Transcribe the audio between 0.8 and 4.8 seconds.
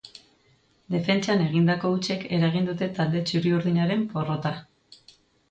Defentsan egindako hutsek eragin dute talde txuri-urdinaren porrota.